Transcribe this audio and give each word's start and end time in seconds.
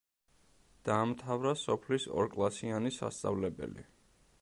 დაამთავრა 0.87 1.53
სოფლის 1.65 2.09
ორკლასიანი 2.25 2.97
სასწავლებელი. 2.99 3.91